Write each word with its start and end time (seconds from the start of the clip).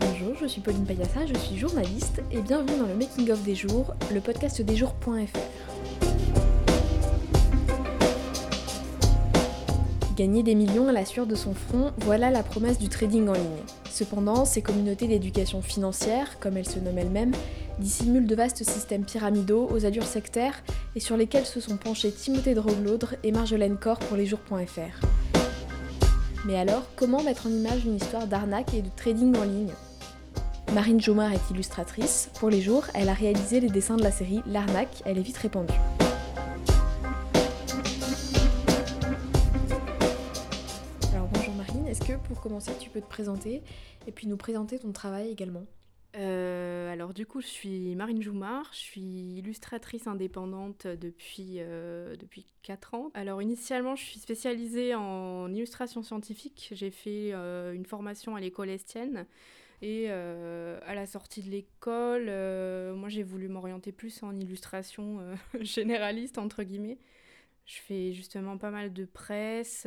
Bonjour, 0.00 0.34
je 0.40 0.46
suis 0.46 0.60
Pauline 0.60 0.84
Payassa, 0.84 1.26
je 1.26 1.36
suis 1.38 1.56
journaliste 1.56 2.22
et 2.30 2.40
bienvenue 2.40 2.78
dans 2.78 2.86
le 2.86 2.94
Making 2.94 3.30
of 3.30 3.42
des 3.42 3.54
jours, 3.54 3.94
le 4.12 4.20
podcast 4.20 4.60
des 4.62 4.76
jours.fr. 4.76 5.38
Gagner 10.16 10.44
des 10.44 10.54
millions 10.54 10.86
à 10.86 10.92
la 10.92 11.04
sueur 11.04 11.26
de 11.26 11.34
son 11.34 11.54
front, 11.54 11.90
voilà 11.98 12.30
la 12.30 12.44
promesse 12.44 12.78
du 12.78 12.88
trading 12.88 13.28
en 13.28 13.32
ligne. 13.32 13.64
Cependant, 13.90 14.44
ces 14.44 14.62
communautés 14.62 15.08
d'éducation 15.08 15.60
financière, 15.60 16.38
comme 16.38 16.56
elles 16.56 16.68
se 16.68 16.78
nomment 16.78 16.98
elles-mêmes, 16.98 17.32
dissimulent 17.78 18.26
de 18.26 18.34
vastes 18.34 18.64
systèmes 18.64 19.04
pyramidaux 19.04 19.68
aux 19.70 19.84
allures 19.84 20.06
sectaires 20.06 20.62
et 20.94 21.00
sur 21.00 21.16
lesquels 21.16 21.46
se 21.46 21.60
sont 21.60 21.76
penchés 21.76 22.12
Timothée 22.12 22.54
de 22.54 22.60
Roglaudre 22.60 23.14
et 23.22 23.32
Marjolaine 23.32 23.76
Corr 23.76 23.98
pour 23.98 24.16
les 24.16 24.26
jours.fr. 24.26 25.06
Mais 26.46 26.56
alors, 26.56 26.84
comment 26.96 27.22
mettre 27.22 27.46
en 27.46 27.50
image 27.50 27.86
une 27.86 27.96
histoire 27.96 28.26
d'arnaque 28.26 28.74
et 28.74 28.82
de 28.82 28.90
trading 28.94 29.36
en 29.36 29.44
ligne? 29.44 29.72
Marine 30.74 31.00
Jomard 31.00 31.32
est 31.32 31.50
illustratrice. 31.50 32.30
Pour 32.38 32.50
les 32.50 32.60
jours, 32.60 32.84
elle 32.94 33.08
a 33.08 33.14
réalisé 33.14 33.60
les 33.60 33.68
dessins 33.68 33.96
de 33.96 34.02
la 34.02 34.10
série 34.10 34.42
L'arnaque, 34.46 35.02
elle 35.04 35.18
est 35.18 35.22
vite 35.22 35.38
répandue. 35.38 35.72
Alors 41.12 41.28
bonjour 41.32 41.54
Marine, 41.54 41.86
est-ce 41.86 42.00
que 42.00 42.14
pour 42.28 42.40
commencer 42.40 42.72
tu 42.78 42.90
peux 42.90 43.00
te 43.00 43.08
présenter 43.08 43.62
et 44.06 44.12
puis 44.12 44.26
nous 44.26 44.36
présenter 44.36 44.78
ton 44.78 44.92
travail 44.92 45.30
également? 45.30 45.64
Euh, 46.16 46.92
alors 46.92 47.12
du 47.12 47.26
coup, 47.26 47.40
je 47.40 47.46
suis 47.46 47.94
Marine 47.96 48.22
Joumard, 48.22 48.68
je 48.72 48.78
suis 48.78 49.00
illustratrice 49.00 50.06
indépendante 50.06 50.86
depuis, 50.86 51.56
euh, 51.58 52.14
depuis 52.16 52.46
4 52.62 52.94
ans. 52.94 53.10
Alors 53.14 53.42
initialement, 53.42 53.96
je 53.96 54.04
suis 54.04 54.20
spécialisée 54.20 54.94
en 54.94 55.52
illustration 55.52 56.02
scientifique. 56.02 56.68
J'ai 56.72 56.90
fait 56.90 57.30
euh, 57.32 57.72
une 57.72 57.84
formation 57.84 58.36
à 58.36 58.40
l'école 58.40 58.70
Estienne. 58.70 59.26
Et 59.82 60.08
à 60.08 60.94
la 60.94 61.04
sortie 61.04 61.42
de 61.42 61.50
l'école, 61.50 62.26
moi 62.96 63.10
j'ai 63.10 63.22
voulu 63.22 63.48
m'orienter 63.48 63.92
plus 63.92 64.22
en 64.22 64.34
illustration 64.34 65.18
généraliste, 65.60 66.38
entre 66.38 66.62
guillemets. 66.62 66.96
Je 67.66 67.76
fais 67.80 68.12
justement 68.14 68.56
pas 68.56 68.70
mal 68.70 68.94
de 68.94 69.04
presse 69.04 69.86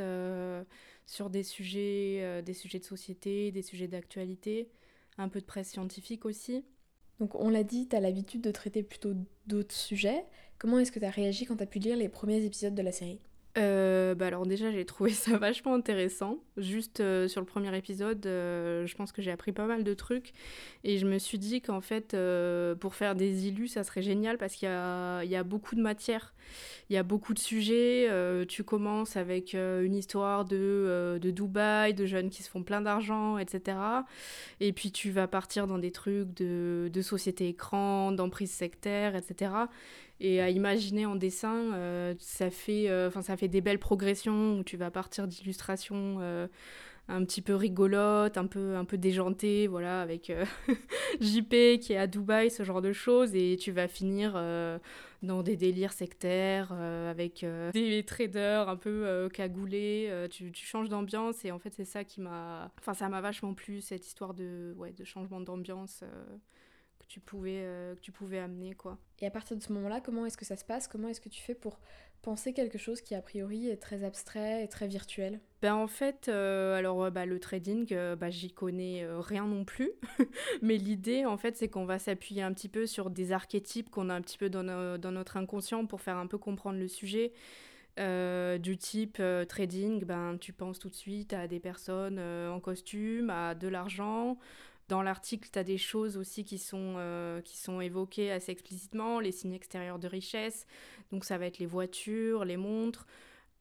sur 1.08 1.30
des 1.32 1.42
sujets, 1.42 2.44
des 2.44 2.54
sujets 2.54 2.78
de 2.78 2.84
société, 2.84 3.52
des 3.52 3.64
sujets 3.64 3.88
d'actualité, 3.88 4.70
un 5.18 5.30
peu 5.30 5.40
de 5.40 5.46
presse 5.46 5.70
scientifique 5.70 6.26
aussi. 6.26 6.64
Donc 7.20 7.36
on 7.36 7.50
l'a 7.50 7.64
dit, 7.64 7.88
tu 7.88 7.96
as 7.96 8.00
l'habitude 8.00 8.42
de 8.42 8.52
traiter 8.52 8.84
plutôt 8.84 9.14
d'autres 9.48 9.76
sujets. 9.76 10.26
Comment 10.58 10.80
est-ce 10.80 10.92
que 10.92 11.00
tu 11.00 11.06
as 11.06 11.10
réagi 11.10 11.46
quand 11.46 11.58
tu 11.58 11.66
pu 11.66 11.80
lire 11.80 11.98
les 11.98 12.10
premiers 12.10 12.44
épisodes 12.44 12.76
de 12.76 12.82
la 12.82 12.92
série? 12.92 13.20
Euh, 13.58 14.14
bah 14.14 14.28
alors 14.28 14.46
déjà 14.46 14.72
j'ai 14.72 14.86
trouvé 14.86 15.10
ça 15.12 15.38
vachement 15.38 15.74
intéressant. 15.74 16.38
Juste 16.58 17.00
euh, 17.00 17.28
sur 17.28 17.42
le 17.42 17.48
premier 17.48 17.76
épisode, 17.76 18.24
euh, 18.28 18.86
je 18.86 18.96
pense 18.96 19.12
que 19.12 19.22
j'ai 19.22 19.32
appris 19.32 19.52
pas 19.52 19.66
mal 19.66 19.84
de 19.84 19.94
trucs 19.96 20.34
et 20.84 21.00
je 21.00 21.08
me 21.08 21.18
suis 21.18 21.40
dit 21.40 21.62
qu'en 21.62 21.82
fait 21.82 22.16
pour 22.80 22.96
faire 22.96 23.16
des 23.16 23.48
illus 23.48 23.70
ça 23.70 23.84
serait 23.84 24.04
génial 24.04 24.38
parce 24.38 24.54
qu'il 24.54 24.68
y 24.70 25.28
y 25.28 25.36
a 25.36 25.44
beaucoup 25.44 25.76
de 25.76 25.82
matière, 25.82 26.34
il 26.90 26.94
y 26.94 26.98
a 26.98 27.04
beaucoup 27.04 27.34
de 27.34 27.40
sujets. 27.40 28.08
Tu 28.48 28.64
commences 28.64 29.18
avec 29.18 29.54
une 29.54 29.96
histoire 29.96 30.46
de, 30.46 31.18
de 31.22 31.32
Dubaï, 31.32 31.94
de 31.94 32.06
jeunes 32.06 32.30
qui 32.30 32.44
se 32.44 32.50
font 32.50 32.64
plein 32.64 32.82
d'argent, 32.82 33.38
etc. 33.38 33.78
Et 34.60 34.72
puis 34.74 34.92
tu 34.92 35.10
vas 35.12 35.28
partir 35.28 35.68
dans 35.68 35.78
des 35.80 35.92
trucs 35.92 36.34
de, 36.36 36.90
de 36.92 37.02
société 37.02 37.48
écran, 37.50 38.12
d'emprise 38.12 38.52
sectaire, 38.52 39.16
etc. 39.16 39.68
Et 40.20 40.42
à 40.42 40.50
imaginer 40.50 41.06
en 41.06 41.16
dessin, 41.16 41.74
euh, 41.76 42.16
ça, 42.20 42.50
fait, 42.50 42.90
euh, 42.90 43.12
ça 43.22 43.38
fait 43.38 43.48
des 43.48 43.62
belles 43.62 43.80
progressions 43.80 44.60
où 44.60 44.64
tu 44.64 44.76
vas 44.76 44.90
partir 44.90 45.28
d'illustrations 45.28 46.18
euh, 46.22 46.48
un 47.08 47.24
petit 47.24 47.42
peu 47.42 47.54
rigolotes, 47.54 48.38
un 48.38 48.48
peu, 48.48 48.76
un 48.76 48.86
peu 48.86 48.98
déjantées, 48.98 49.68
voilà, 49.68 50.02
avec 50.02 50.32
JP 51.22 51.80
qui 51.80 51.94
est 51.94 51.98
à 51.98 52.08
Dubaï, 52.08 52.50
ce 52.50 52.64
genre 52.64 52.82
de 52.82 52.92
choses, 52.92 53.36
et 53.36 53.58
tu 53.58 53.72
vas 53.72 53.88
finir 53.88 54.34
dans 55.24 55.42
des 55.42 55.56
délires 55.56 55.94
sectaires 55.94 56.74
avec 56.74 57.46
des 57.74 58.04
traders 58.04 58.68
un 58.68 58.76
peu 58.76 59.30
cagoulés. 59.34 60.12
tu, 60.30 60.52
tu 60.52 60.66
changes 60.66 60.90
d'ambiance, 60.90 61.46
et 61.46 61.52
en 61.52 61.60
fait, 61.60 61.74
c'est 61.74 61.86
ça 61.86 62.04
qui 62.04 62.20
m'a. 62.20 62.74
Enfin, 62.80 62.94
ça 62.94 63.08
m'a 63.08 63.22
vachement 63.22 63.54
plu, 63.54 63.80
cette 63.80 64.06
histoire 64.06 64.34
de, 64.34 64.74
ouais, 64.76 64.92
de 64.92 65.06
changement 65.06 65.40
d'ambiance. 65.40 66.04
Que 67.08 67.14
tu 67.14 67.20
pouvais 67.20 67.62
euh, 67.64 67.96
que 67.96 68.02
tu 68.02 68.12
pouvais 68.12 68.40
amener 68.40 68.74
quoi 68.74 68.98
Et 69.20 69.26
à 69.26 69.32
partir 69.32 69.58
de 69.58 69.62
ce 69.64 69.72
moment-là, 69.74 70.02
comment 70.02 70.26
est-ce 70.26 70.38
que 70.38 70.46
ça 70.46 70.58
se 70.58 70.66
passe? 70.66 70.88
Comment 70.88 71.08
est-ce 71.08 71.22
que 71.22 71.30
tu 71.30 71.42
fais 71.42 71.56
pour 71.56 71.80
penser 72.22 72.54
quelque 72.54 72.78
chose 72.78 73.02
qui 73.02 73.16
a 73.16 73.22
priori 73.22 73.70
est 73.70 73.78
très 73.78 74.04
abstrait 74.04 74.64
et 74.64 74.68
très 74.68 74.88
virtuel? 74.88 75.40
Ben 75.62 75.74
en 75.74 75.88
fait, 75.88 76.28
euh, 76.30 76.78
alors 76.78 77.10
bah, 77.10 77.26
le 77.26 77.40
trading, 77.40 77.88
euh, 77.92 78.16
bah, 78.16 78.30
j'y 78.30 78.52
connais 78.52 79.04
euh, 79.04 79.20
rien 79.20 79.46
non 79.48 79.66
plus. 79.66 79.90
Mais 80.62 80.78
l'idée, 80.78 81.26
en 81.26 81.38
fait, 81.38 81.58
c'est 81.58 81.68
qu'on 81.68 81.86
va 81.86 81.98
s'appuyer 81.98 82.44
un 82.44 82.54
petit 82.54 82.70
peu 82.70 82.86
sur 82.86 83.10
des 83.10 83.32
archétypes 83.32 83.90
qu'on 83.90 84.10
a 84.10 84.14
un 84.14 84.22
petit 84.22 84.38
peu 84.38 84.50
dans, 84.50 84.64
no- 84.64 84.98
dans 85.00 85.12
notre 85.12 85.38
inconscient 85.38 85.86
pour 85.88 86.02
faire 86.02 86.18
un 86.18 86.28
peu 86.28 86.38
comprendre 86.38 86.78
le 86.80 86.88
sujet. 86.88 87.32
Du 87.98 88.78
type 88.78 89.20
trading, 89.50 90.06
ben, 90.06 90.38
tu 90.40 90.54
penses 90.54 90.78
tout 90.78 90.90
de 90.90 90.94
suite 90.96 91.34
à 91.34 91.48
des 91.48 91.60
personnes 91.60 92.20
en 92.20 92.60
costume, 92.60 93.32
à 93.32 93.56
de 93.56 93.68
l'argent. 93.68 94.38
Dans 94.88 95.02
l'article, 95.02 95.50
tu 95.52 95.60
as 95.60 95.66
des 95.66 95.78
choses 95.78 96.16
aussi 96.16 96.46
qui 96.46 96.58
sont, 96.58 96.96
euh, 96.98 97.42
qui 97.42 97.58
sont 97.58 97.82
évoquées 97.82 98.32
assez 98.32 98.54
explicitement, 98.54 99.20
les 99.20 99.34
signes 99.34 99.54
extérieurs 99.54 100.00
de 100.00 100.08
richesse. 100.08 100.66
Donc 101.12 101.26
ça 101.26 101.38
va 101.38 101.46
être 101.46 101.60
les 101.60 101.66
voitures, 101.66 102.46
les 102.46 102.56
montres. 102.56 103.06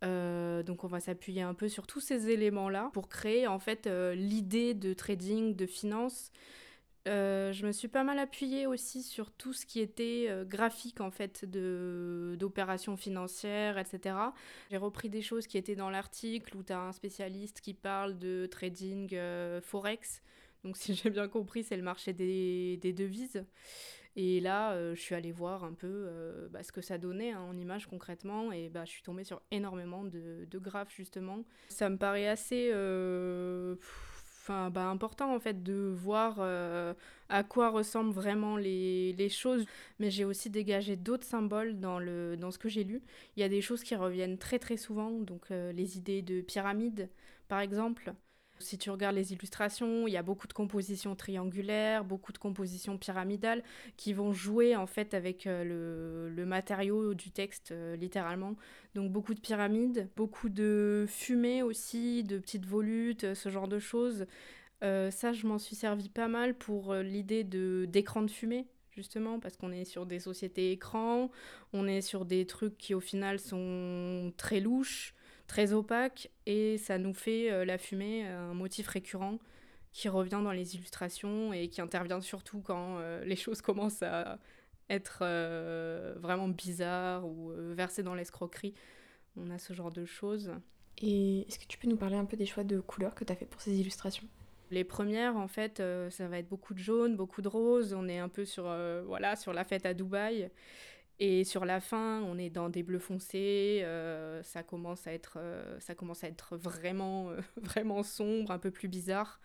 Euh, 0.05 0.63
donc 0.63 0.85
on 0.85 0.87
va 0.87 1.01
s'appuyer 1.01 1.43
un 1.43 1.55
peu 1.55 1.69
sur 1.69 1.87
tous 1.87 2.01
ces 2.01 2.29
éléments-là 2.31 2.91
pour 2.93 3.09
créer 3.09 3.47
en 3.47 3.59
fait 3.59 3.87
euh, 3.87 4.15
l'idée 4.15 4.75
de 4.75 4.93
trading, 4.93 5.57
de 5.57 5.67
finance. 5.67 6.31
Je 7.07 7.65
me 7.65 7.71
suis 7.71 7.87
pas 7.87 8.03
mal 8.03 8.19
appuyée 8.19 8.67
aussi 8.67 9.03
sur 9.05 9.31
tout 9.31 9.53
ce 9.53 9.65
qui 9.65 9.79
était 9.79 10.29
graphique 10.45 11.01
en 11.01 11.13
fait 11.13 11.45
d'opérations 11.45 12.97
financières, 12.97 13.79
etc. 13.79 14.17
J'ai 14.73 14.77
repris 14.77 15.09
des 15.09 15.23
choses 15.23 15.47
qui 15.47 15.57
étaient 15.57 15.77
dans 15.77 15.89
l'article 15.89 16.57
où 16.57 16.65
tu 16.65 16.73
as 16.73 16.81
un 16.81 16.91
spécialiste 16.91 17.61
qui 17.61 17.75
parle 17.75 18.19
de 18.19 18.47
trading 18.47 19.17
forex. 19.63 20.21
Donc 20.65 20.77
si 20.77 20.95
j'ai 20.95 21.11
bien 21.11 21.29
compris, 21.29 21.63
c'est 21.63 21.77
le 21.77 21.83
marché 21.83 22.13
des, 22.13 22.79
des 22.79 22.93
devises. 22.93 23.45
Et 24.19 24.41
là, 24.41 24.73
euh, 24.73 24.95
je 24.95 25.01
suis 25.01 25.15
allée 25.15 25.31
voir 25.31 25.63
un 25.63 25.75
peu 25.75 25.87
euh, 25.87 26.49
bah, 26.49 26.63
ce 26.63 26.73
que 26.73 26.81
ça 26.81 26.97
donnait 26.97 27.33
hein, 27.33 27.43
en 27.43 27.57
images 27.57 27.87
concrètement, 27.87 28.51
et 28.51 28.71
bah, 28.71 28.87
je 28.87 28.91
suis 28.91 29.03
tombée 29.03 29.25
sur 29.25 29.43
énormément 29.51 30.05
de, 30.05 30.47
de 30.51 30.59
graphes 30.59 30.95
justement. 30.97 31.45
Ça 31.69 31.91
me 31.91 31.99
paraît 31.99 32.27
assez 32.27 32.71
euh, 32.73 33.77
bah, 34.49 34.87
important 34.89 35.35
en 35.35 35.39
fait 35.39 35.63
de 35.63 35.93
voir 35.95 36.37
euh, 36.39 36.95
à 37.29 37.45
quoi 37.45 37.69
ressemblent 37.69 38.15
vraiment 38.15 38.57
les, 38.57 39.13
les 39.13 39.29
choses, 39.29 39.67
mais 39.99 40.11
j'ai 40.11 40.25
aussi 40.25 40.49
dégagé 40.49 40.97
d'autres 40.97 41.27
symboles 41.27 41.79
dans, 41.79 41.99
le, 41.99 42.39
dans 42.39 42.51
ce 42.51 42.59
que 42.59 42.71
j'ai 42.71 42.85
lu. 42.85 43.03
Il 43.37 43.41
y 43.41 43.43
a 43.43 43.51
des 43.51 43.61
choses 43.61 43.83
qui 43.83 43.95
reviennent 43.97 44.39
très 44.39 44.59
très 44.59 44.79
souvent, 44.79 45.11
donc 45.11 45.51
les 45.51 45.99
idées 45.99 46.23
de 46.23 46.41
pyramide 46.41 47.11
par 47.49 47.61
exemple. 47.61 48.15
Si 48.59 48.79
tu 48.79 48.91
regardes 48.91 49.17
les 49.17 49.33
illustrations, 49.33 50.07
il 50.07 50.13
y 50.13 50.17
a 50.17 50.23
beaucoup 50.23 50.47
de 50.47 50.53
compositions 50.53 51.15
triangulaires, 51.15 52.05
beaucoup 52.05 52.33
de 52.33 52.39
compositions 52.39 52.97
pyramidales 52.97 53.63
qui 53.97 54.13
vont 54.13 54.33
jouer 54.33 54.77
en 54.77 54.87
fait 54.87 55.15
avec 55.15 55.47
euh, 55.47 56.29
le, 56.29 56.47
matériau 56.47 57.15
du 57.15 57.31
texte 57.31 57.73
euh, 57.73 57.97
littéralement. 57.97 58.57
Donc 58.95 59.13
beaucoup 59.13 59.35
de 59.35 59.41
pyramides, 59.41 60.09
beaucoup 60.17 60.49
de 60.49 61.05
fumée 61.09 61.63
aussi, 61.63 62.25
de 62.25 62.39
petites 62.39 62.67
volutes, 62.67 63.25
euh, 63.25 63.35
ce 63.35 63.49
genre 63.49 63.69
de 63.69 63.79
choses. 63.79 64.27
Ça, 64.83 65.33
je 65.33 65.47
m'en 65.47 65.59
suis 65.59 65.75
servi 65.75 66.09
pas 66.09 66.29
mal 66.29 66.55
pour 66.55 66.95
l'idée 66.95 67.43
de 67.43 67.87
d'écran 67.89 68.23
de 68.23 68.31
fumée 68.31 68.67
justement 68.97 69.41
parce 69.41 69.57
qu'on 69.57 69.73
est 69.73 69.85
sur 69.85 70.07
des 70.07 70.21
sociétés 70.21 70.71
écrans, 70.71 71.31
on 71.73 71.89
est 71.89 72.01
sur 72.01 72.25
des 72.25 72.47
trucs 72.47 72.77
qui 72.79 72.95
au 72.95 73.01
final 73.01 73.41
sont 73.41 74.33
très 74.37 74.61
louches, 74.61 75.16
très 75.47 75.73
opaques 75.73 76.31
et 76.47 76.79
ça 76.79 76.99
nous 76.99 77.15
fait 77.15 77.51
euh, 77.51 77.65
la 77.65 77.79
fumée 77.79 78.27
un 78.27 78.55
motif 78.55 78.89
récurrent 78.89 79.39
qui 79.93 80.09
revient 80.09 80.41
dans 80.43 80.53
les 80.53 80.75
illustrations 80.75 81.53
et 81.53 81.69
qui 81.69 81.81
intervient 81.81 82.21
surtout 82.21 82.61
quand 82.61 82.99
euh, 82.99 83.25
les 83.25 83.37
choses 83.37 83.63
commencent 83.63 84.03
à 84.03 84.39
être 84.89 85.21
euh, 85.23 86.15
vraiment 86.19 86.49
bizarres 86.49 87.27
ou 87.27 87.51
euh, 87.51 87.75
versées 87.75 88.03
dans 88.03 88.15
l'escroquerie. 88.15 88.75
On 89.37 89.51
a 89.51 89.59
ce 89.59 89.73
genre 89.73 89.91
de 89.91 90.05
choses. 90.05 90.53
Et 90.99 91.47
est-ce 91.47 91.59
que 91.59 91.67
tu 91.67 91.79
peux 91.79 91.89
nous 91.89 91.97
parler 91.97 92.17
un 92.17 92.25
peu 92.25 92.37
des 92.37 92.47
choix 92.47 92.65
de 92.65 92.81
couleurs 92.81 93.15
que 93.15 93.25
tu 93.25 93.33
as 93.33 93.37
fait 93.37 93.47
pour 93.47 93.61
ces 93.61 93.79
illustrations? 93.79 94.27
Les 94.71 94.83
premières, 94.83 95.37
en 95.37 95.47
fait, 95.47 95.79
euh, 95.79 96.11
ça 96.11 96.27
va 96.27 96.39
être 96.39 96.49
beaucoup 96.49 96.75
de 96.75 96.79
jaune, 96.79 97.17
beaucoup 97.17 97.43
de 97.43 97.49
rose. 97.49 97.95
On 97.95 98.09
est 98.09 98.19
un 98.19 98.29
peu 98.29 98.45
sur, 98.45 98.65
euh, 98.67 99.03
voilà, 99.07 99.37
sur 99.37 99.53
la 99.53 99.65
fête 99.65 99.87
à 99.87 99.95
Dubaï. 99.95 100.51
Et 101.19 101.45
sur 101.45 101.65
la 101.65 101.81
fin, 101.81 102.23
on 102.23 102.39
est 102.39 102.51
dans 102.51 102.69
des 102.69 102.83
bleus 102.83 102.99
foncés. 102.99 103.81
euh, 103.83 104.43
ça, 104.43 104.63
commence 104.63 105.07
à 105.07 105.13
être, 105.13 105.39
euh, 105.39 105.79
ça 105.81 105.95
commence 105.95 106.25
à 106.25 106.29
être 106.29 106.57
vraiment, 106.57 107.31
euh, 107.31 107.41
vraiment 107.63 108.03
sombre, 108.03 108.51
un 108.51 108.59
peu 108.59 108.71
plus 108.71 108.89
bizarre. 108.89 109.41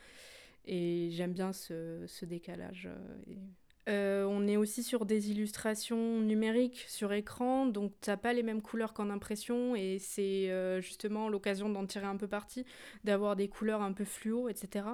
Et 0.65 1.09
j'aime 1.11 1.33
bien 1.33 1.53
ce, 1.53 2.03
ce 2.07 2.25
décalage 2.25 2.89
on 3.87 4.47
est 4.47 4.55
aussi 4.55 4.83
sur 4.83 5.05
des 5.05 5.31
illustrations 5.31 6.21
numériques 6.21 6.85
sur 6.87 7.11
écran, 7.11 7.65
donc 7.65 7.91
tu 7.99 8.09
n'as 8.09 8.15
pas 8.15 8.31
les 8.31 8.41
mêmes 8.41 8.61
couleurs 8.61 8.93
qu'en 8.93 9.09
impression, 9.09 9.75
et 9.75 9.97
c'est 9.99 10.49
justement 10.81 11.27
l'occasion 11.27 11.67
d'en 11.67 11.85
tirer 11.85 12.05
un 12.05 12.15
peu 12.15 12.27
parti, 12.27 12.65
d'avoir 13.03 13.35
des 13.35 13.49
couleurs 13.49 13.81
un 13.81 13.91
peu 13.91 14.05
fluo, 14.05 14.47
etc. 14.47 14.85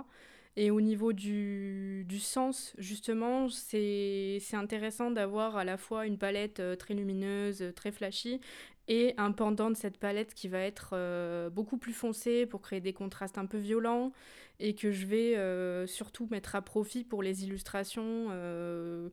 Et 0.58 0.72
au 0.72 0.82
niveau 0.82 1.14
du, 1.14 2.04
du 2.10 2.20
sens, 2.20 2.74
justement, 2.78 3.48
c'est 3.48 4.42
intéressant 4.54 5.12
d'avoir 5.12 5.56
à 5.56 5.64
la 5.64 5.78
fois 5.78 6.06
une 6.06 6.18
palette 6.18 6.60
euh, 6.60 6.76
très 6.76 6.96
lumineuse, 6.96 7.72
très 7.76 7.92
flashy, 7.92 8.42
et 8.90 9.14
un 9.18 9.32
pendant 9.32 9.70
de 9.70 9.76
cette 9.76 9.98
palette 9.98 10.34
qui 10.34 10.48
va 10.48 10.60
être 10.60 11.50
beaucoup 11.50 11.78
plus 11.78 11.94
foncé 11.94 12.46
pour 12.46 12.62
créer 12.62 12.80
des 12.80 12.94
contrastes 12.94 13.38
un 13.38 13.46
peu 13.46 13.58
violents 13.58 14.14
et 14.60 14.74
que 14.76 14.92
je 14.92 15.06
vais 15.06 15.38
euh, 15.38 15.86
surtout 15.88 16.28
mettre 16.32 16.56
à 16.56 16.62
profit 16.62 17.04
pour 17.04 17.22
les 17.22 17.44
illustrations 17.44 18.28
euh, 18.32 19.10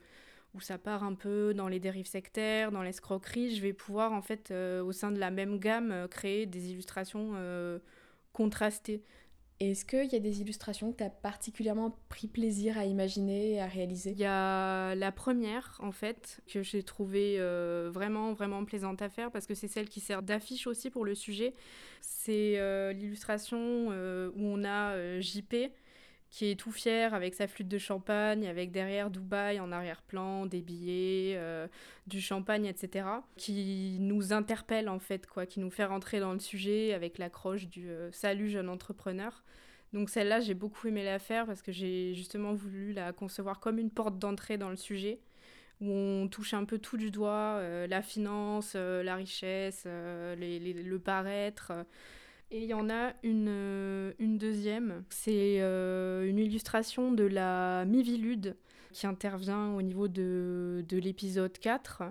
où 0.55 0.61
ça 0.61 0.79
part 0.79 1.05
un 1.05 1.15
peu 1.15 1.53
dans 1.55 1.69
les 1.69 1.81
dérives 1.81 2.07
sectaires, 2.07 2.73
dans 2.73 2.83
l'escroquerie. 2.83 3.55
Je 3.55 3.63
vais 3.63 3.73
pouvoir 3.73 4.13
en 4.13 4.23
fait 4.23 4.51
euh, 4.51 4.83
au 4.83 4.93
sein 4.93 5.11
de 5.11 5.19
la 5.19 5.31
même 5.31 5.59
gamme 5.59 6.07
créer 6.11 6.47
des 6.47 6.71
illustrations 6.71 7.33
contrastées. 8.33 9.03
Est-ce 9.61 9.85
qu'il 9.85 10.13
y 10.13 10.17
a 10.17 10.21
des 10.21 10.41
illustrations 10.41 10.91
que 10.91 10.99
tu 10.99 11.05
as 11.05 11.11
particulièrement 11.11 11.97
pris 12.09 12.27
plaisir 12.27 12.77
à 12.77 12.87
imaginer 12.87 13.53
et 13.53 13.61
à 13.61 13.67
réaliser? 13.67 14.11
Il 14.11 14.19
y 14.19 14.25
a 14.25 14.97
la 14.97 15.13
première, 15.13 15.79
en 15.81 15.93
fait, 15.93 16.41
que 16.53 16.63
j'ai 16.63 16.83
trouvée 16.83 17.37
euh, 17.39 17.89
vraiment, 17.93 18.33
vraiment 18.33 18.65
plaisante 18.65 19.01
à 19.01 19.09
faire 19.09 19.31
parce 19.31 19.47
que 19.47 19.55
c'est 19.55 19.69
celle 19.69 19.89
qui 19.89 20.01
sert 20.01 20.23
d'affiche 20.23 20.67
aussi 20.67 20.91
pour 20.91 21.05
le 21.05 21.15
sujet. 21.15 21.55
C'est 22.01 22.59
euh, 22.59 22.93
l'illustration 22.93 23.59
euh, 23.61 24.31
où 24.35 24.43
on 24.43 24.65
a 24.65 25.21
JP 25.21 25.71
qui 26.35 26.51
est 26.51 26.57
tout 26.57 26.73
fier 26.73 27.15
avec 27.15 27.35
sa 27.35 27.47
flûte 27.47 27.69
de 27.69 27.79
champagne, 27.79 28.49
avec 28.49 28.73
derrière 28.73 29.09
Dubaï 29.09 29.61
en 29.61 29.71
arrière-plan, 29.71 30.47
des 30.47 30.63
billets, 30.63 31.39
du 32.09 32.21
champagne, 32.21 32.67
etc. 32.67 33.07
Qui 33.37 33.99
nous 34.01 34.33
interpelle 34.33 34.89
en 34.89 34.99
fait, 34.99 35.29
quoi, 35.29 35.47
qui 35.47 35.61
nous 35.61 35.71
fait 35.71 35.85
rentrer 35.85 36.19
dans 36.19 36.33
le 36.33 36.41
sujet 36.41 36.93
avec 36.93 37.19
l'accroche 37.19 37.69
du 37.69 37.89
Salut 38.11 38.49
jeune 38.49 38.69
entrepreneur. 38.69 39.45
Donc 39.95 40.11
celle-là, 40.11 40.41
j'ai 40.41 40.55
beaucoup 40.55 40.89
aimé 40.89 41.05
la 41.05 41.21
faire 41.21 41.47
parce 41.47 41.63
que 41.63 41.71
j'ai 41.71 42.15
justement 42.15 42.53
voulu 42.53 42.93
la 42.93 43.13
concevoir 43.13 43.61
comme 43.61 43.79
une 43.79 43.91
porte 43.91 44.19
d'entrée 44.19 44.59
dans 44.59 44.71
le 44.71 44.77
sujet, 44.77 45.21
où 45.81 45.89
on 45.89 46.27
touche 46.27 46.53
un 46.53 46.65
peu 46.65 46.79
tout 46.79 46.97
du 46.97 47.13
doigt, 47.13 47.59
euh, 47.61 47.87
la 47.87 48.03
finance, 48.03 48.73
euh, 48.75 49.05
la 49.05 49.15
richesse, 49.15 49.85
euh, 49.87 50.35
le 50.37 50.99
paraître. 50.99 51.73
Et 52.51 52.59
il 52.59 52.65
y 52.65 52.75
en 52.75 52.89
a 52.89 53.15
une, 53.23 54.15
une 54.19 54.39
deuxième, 54.39 55.05
c'est 55.09 55.57
une 55.59 56.39
illustration 56.39 57.11
de 57.13 57.25
la 57.25 57.85
Mivilude 57.85 58.57
qui 58.93 59.07
intervient 59.07 59.75
au 59.75 59.83
niveau 59.83 60.07
de, 60.07 60.85
de 60.89 60.99
l'épisode 60.99 61.59
4 61.59 62.05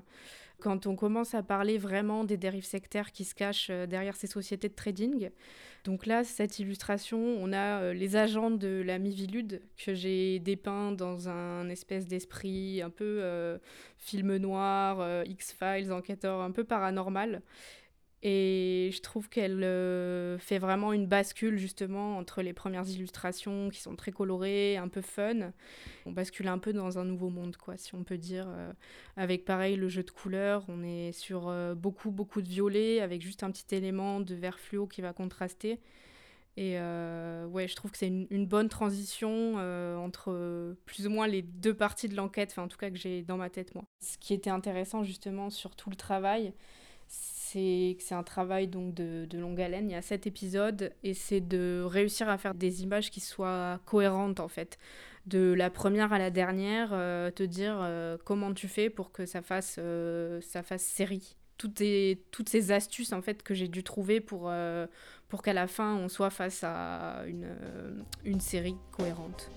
quand 0.59 0.87
on 0.87 0.95
commence 0.95 1.33
à 1.35 1.43
parler 1.43 1.77
vraiment 1.77 2.23
des 2.23 2.37
dérives 2.37 2.65
sectaires 2.65 3.11
qui 3.11 3.25
se 3.25 3.35
cachent 3.35 3.69
derrière 3.69 4.15
ces 4.15 4.27
sociétés 4.27 4.69
de 4.69 4.73
trading. 4.73 5.29
Donc 5.83 6.05
là, 6.05 6.23
cette 6.23 6.59
illustration, 6.59 7.19
on 7.19 7.51
a 7.51 7.81
euh, 7.81 7.93
les 7.93 8.15
agents 8.15 8.49
de 8.49 8.81
la 8.85 8.99
Mivilude 8.99 9.61
que 9.77 9.93
j'ai 9.93 10.39
dépeint 10.39 10.93
dans 10.93 11.27
un 11.27 11.67
espèce 11.67 12.07
d'esprit 12.07 12.81
un 12.81 12.89
peu 12.89 13.19
euh, 13.21 13.57
film 13.97 14.37
noir, 14.37 15.01
euh, 15.01 15.23
X-Files, 15.27 15.91
enquêteur 15.91 16.39
un 16.39 16.51
peu 16.51 16.63
paranormal. 16.63 17.41
Et 18.25 18.89
je 18.93 19.01
trouve 19.01 19.27
qu'elle 19.27 19.59
fait 20.39 20.57
vraiment 20.57 20.93
une 20.93 21.07
bascule 21.07 21.57
justement 21.57 22.17
entre 22.17 22.41
les 22.41 22.53
premières 22.53 22.87
illustrations 22.87 23.69
qui 23.69 23.81
sont 23.81 23.97
très 23.97 24.13
colorées, 24.13 24.77
un 24.77 24.87
peu 24.87 25.01
fun. 25.01 25.51
On 26.05 26.13
bascule 26.13 26.47
un 26.47 26.57
peu 26.57 26.71
dans 26.71 26.97
un 26.97 27.03
nouveau 27.03 27.29
monde, 27.29 27.57
quoi, 27.57 27.75
si 27.75 27.95
on 27.95 28.05
peut 28.05 28.17
dire. 28.17 28.47
avec 29.17 29.43
pareil 29.43 29.75
le 29.75 29.89
jeu 29.89 30.03
de 30.03 30.11
couleurs, 30.11 30.63
on 30.69 30.83
est 30.83 31.11
sur 31.11 31.53
beaucoup, 31.75 32.11
beaucoup 32.11 32.41
de 32.41 32.47
violet, 32.47 33.01
avec 33.01 33.21
juste 33.21 33.43
un 33.43 33.51
petit 33.51 33.75
élément 33.75 34.21
de 34.21 34.35
vert 34.35 34.57
fluo 34.57 34.87
qui 34.87 35.01
va 35.01 35.11
contraster. 35.11 35.81
Et 36.55 36.77
ouais, 36.77 37.67
je 37.67 37.75
trouve 37.75 37.91
que 37.91 37.97
c'est 37.97 38.07
une, 38.07 38.27
une, 38.29 38.45
bonne 38.45 38.69
transition 38.69 39.55
entre 39.97 40.77
plus 40.85 41.07
ou 41.07 41.09
moins 41.09 41.27
les 41.27 41.41
deux 41.41 41.73
parties 41.73 42.07
de 42.07 42.15
l'enquête, 42.15 42.51
enfin 42.51 42.63
en 42.63 42.67
tout 42.69 42.77
cas 42.77 42.89
que 42.89 42.97
j'ai 42.97 43.21
dans 43.21 43.37
ma 43.37 43.49
tête 43.49 43.75
moi. 43.75 43.83
Ce 44.01 44.17
qui 44.17 44.33
était 44.33 44.49
intéressant 44.49 45.03
justement 45.03 45.49
sur 45.49 45.75
tout 45.75 45.89
le 45.89 45.97
travail, 45.97 46.53
c'est 47.53 47.95
que 47.97 48.03
c'est 48.03 48.15
un 48.15 48.23
travail 48.23 48.67
donc 48.67 48.93
de, 48.93 49.27
longue 49.37 49.61
haleine. 49.61 49.89
Il 49.89 49.93
y 49.93 49.95
a 49.95 50.01
sept 50.01 50.25
épisodes 50.25 50.91
et 51.03 51.13
c'est 51.13 51.41
de 51.41 51.83
réussir 51.85 52.27
à 52.29 52.37
faire 52.37 52.55
des 52.55 52.83
images 52.83 53.11
qui 53.11 53.19
soient 53.19 53.79
cohérentes 53.85 54.39
en 54.39 54.47
fait. 54.47 54.77
De 55.27 55.53
la 55.53 55.69
première 55.69 56.11
à 56.11 56.19
la 56.19 56.31
dernière, 56.31 56.89
euh, 56.91 57.31
te 57.31 57.43
dire 57.43 57.77
euh, 57.79 58.17
comment 58.25 58.53
tu 58.53 58.67
fais 58.67 58.89
pour 58.89 59.11
que 59.11 59.25
ça 59.25 59.41
fasse, 59.41 59.77
euh, 59.79 60.41
ça 60.41 60.63
fasse 60.63 60.83
série. 60.83 61.35
Toutes, 61.57 61.83
toutes 62.31 62.49
ces 62.49 62.71
astuces 62.71 63.13
en 63.13 63.21
fait 63.21 63.43
que 63.43 63.53
j'ai 63.53 63.67
dû 63.67 63.83
trouver 63.83 64.19
pour, 64.19 64.51
pour 65.29 65.43
qu'à 65.43 65.53
la 65.53 65.67
fin 65.67 65.95
on 65.95 66.09
soit 66.09 66.31
face 66.31 66.61
à 66.63 67.23
une, 67.27 67.47
une 68.25 68.41
série 68.41 68.75
cohérente. 68.91 69.49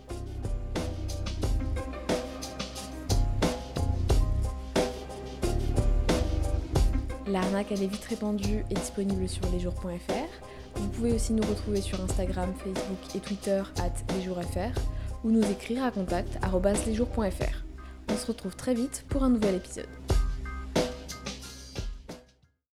L'arnaque 7.36 7.70
à 7.70 7.76
des 7.76 7.86
vite 7.86 8.06
répandue 8.06 8.64
est 8.70 8.74
disponible 8.74 9.28
sur 9.28 9.42
lesjours.fr. 9.50 10.80
Vous 10.80 10.88
pouvez 10.88 11.12
aussi 11.12 11.34
nous 11.34 11.42
retrouver 11.42 11.82
sur 11.82 12.02
Instagram, 12.02 12.50
Facebook 12.56 13.14
et 13.14 13.20
Twitter 13.20 13.62
at 13.78 14.14
lesjoursfr 14.14 14.80
ou 15.22 15.30
nous 15.30 15.44
écrire 15.50 15.84
à 15.84 15.90
contact 15.90 16.38
lesjours.fr. 16.86 17.62
On 18.10 18.16
se 18.16 18.26
retrouve 18.28 18.56
très 18.56 18.72
vite 18.72 19.04
pour 19.10 19.22
un 19.22 19.28
nouvel 19.28 19.56
épisode. 19.56 20.15